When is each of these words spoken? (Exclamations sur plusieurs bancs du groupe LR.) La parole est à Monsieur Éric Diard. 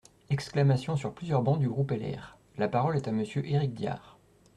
(Exclamations 0.31 0.95
sur 0.95 1.13
plusieurs 1.13 1.43
bancs 1.43 1.59
du 1.59 1.69
groupe 1.69 1.91
LR.) 1.91 2.35
La 2.57 2.67
parole 2.67 2.95
est 2.97 3.07
à 3.07 3.11
Monsieur 3.11 3.47
Éric 3.47 3.75
Diard. 3.75 4.17